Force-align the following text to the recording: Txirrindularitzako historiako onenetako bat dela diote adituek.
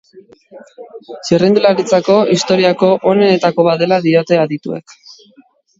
Txirrindularitzako 1.27 2.17
historiako 2.37 2.91
onenetako 3.15 3.69
bat 3.73 3.87
dela 3.87 4.05
diote 4.09 4.45
adituek. 4.49 5.03